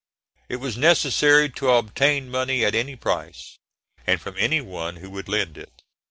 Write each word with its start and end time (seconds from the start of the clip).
It 0.49 0.55
was 0.55 0.77
necessary 0.77 1.47
to 1.51 1.69
obtain 1.69 2.31
money 2.31 2.65
at 2.65 2.73
any 2.73 2.95
price, 2.95 3.59
and 4.07 4.19
from 4.19 4.33
any 4.39 4.59
one 4.59 4.95
who 4.95 5.11
would 5.11 5.27
lend 5.29 5.59
it. 5.59 5.83